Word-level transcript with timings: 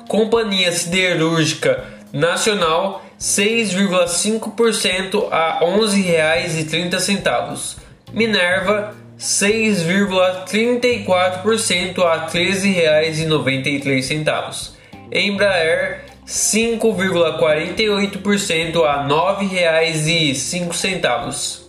Companhia 0.07 0.71
Siderúrgica 0.71 1.98
Nacional 2.11 3.03
6,5% 3.19 5.27
a 5.31 5.59
R$ 5.59 5.65
11,30. 5.65 7.77
Minerva 8.11 8.95
6,34% 9.19 11.99
a 11.99 12.15
R$ 12.15 12.25
13,93. 12.31 14.71
Embraer 15.11 15.99
5,48% 16.25 18.83
a 18.83 19.01
R$ 19.01 19.09
9,05. 19.09 21.59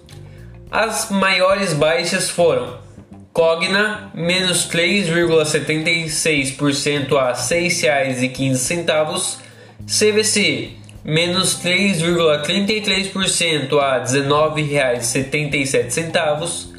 As 0.71 1.11
maiores 1.11 1.75
baixas 1.75 2.31
foram 2.31 2.79
Cogna, 3.33 4.11
menos 4.15 4.69
3,76% 4.69 7.17
a 7.17 7.31
R$ 7.31 7.35
6,15. 7.35 9.50
CVC, 9.87 10.81
menos 11.05 11.61
3,33% 11.63 13.79
a 13.79 13.99
R$ 13.99 14.05
19,77. 14.05 16.71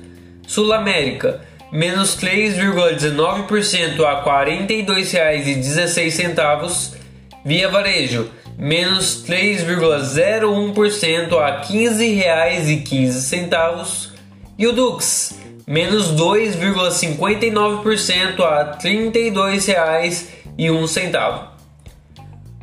Sul 0.47 0.73
América, 0.73 1.41
menos 1.71 2.17
3,19% 2.17 4.03
a 4.03 4.19
R$ 4.19 4.25
42,16. 4.45 6.99
Via 7.43 7.69
Varejo, 7.69 8.29
menos 8.57 9.23
3,01% 9.27 11.37
a 11.37 11.47
R$ 11.47 11.67
15,15. 11.67 14.11
E 14.59 14.67
o 14.67 14.73
Dux, 14.73 15.33
menos 15.65 16.13
2,59% 16.13 18.43
a 18.43 18.61
R$ 18.61 18.77
32,01. 18.77 21.50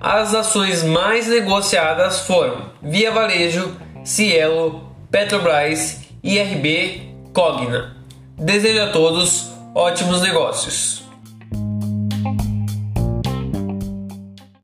As 0.01 0.33
ações 0.33 0.85
mais 0.85 1.27
negociadas 1.27 2.21
foram 2.21 2.71
Via 2.81 3.11
Varejo, 3.11 3.77
Cielo, 4.05 4.93
Petrobras, 5.11 6.03
IRB, 6.23 7.15
Cogna. 7.33 7.97
Desejo 8.37 8.83
a 8.83 8.93
todos 8.93 9.51
ótimos 9.75 10.23
negócios. 10.23 11.08